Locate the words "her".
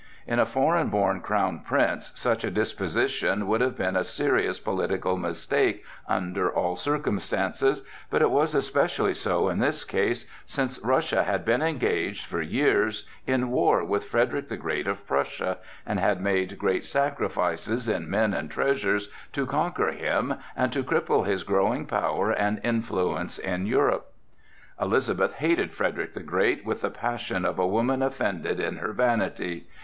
28.77-28.93